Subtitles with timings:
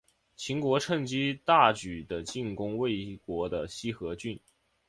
[0.35, 4.39] 秦国趁机大举的进攻魏国的西河郡。